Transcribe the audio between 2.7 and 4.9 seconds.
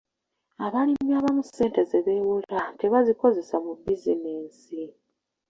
tebazikozesa mu bizinensi.